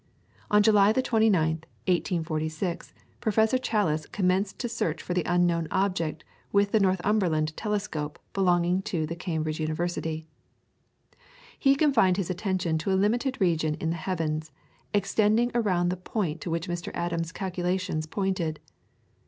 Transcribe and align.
On 0.49 0.63
July 0.63 0.91
the 0.91 1.03
29th, 1.03 1.65
1846, 1.85 2.91
Professor 3.21 3.59
Challis 3.59 4.11
commenced 4.11 4.57
to 4.57 4.67
search 4.67 4.99
for 4.99 5.13
the 5.13 5.21
unknown 5.27 5.67
object 5.69 6.23
with 6.51 6.71
the 6.71 6.79
Northumberland 6.79 7.55
telescope 7.55 8.17
belonging 8.33 8.81
to 8.81 9.05
the 9.05 9.15
Cambridge 9.15 9.59
Observatory. 9.61 10.25
He 11.59 11.75
confined 11.75 12.17
his 12.17 12.31
attention 12.31 12.79
to 12.79 12.91
a 12.91 12.97
limited 12.97 13.39
region 13.39 13.75
in 13.75 13.91
the 13.91 13.95
heavens, 13.95 14.51
extending 14.91 15.51
around 15.53 15.89
that 15.89 16.03
point 16.03 16.41
to 16.41 16.49
which 16.49 16.67
Mr. 16.67 16.89
Adams' 16.95 17.31
calculations 17.31 18.07
pointed. 18.07 18.59